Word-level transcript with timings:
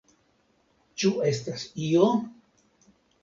Ĉu 1.03 1.11
estas 1.33 1.67
io? 1.89 2.09